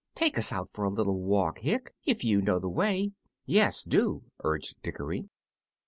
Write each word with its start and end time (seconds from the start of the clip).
Take 0.15 0.35
us 0.39 0.51
out 0.51 0.71
for 0.71 0.83
a 0.83 0.89
little 0.89 1.21
walk, 1.21 1.59
Hick, 1.59 1.93
if 2.07 2.23
you 2.23 2.41
know 2.41 2.57
the 2.57 2.67
way." 2.67 3.11
"Yes 3.45 3.83
do," 3.83 4.23
urged 4.43 4.81
Dickory. 4.81 5.29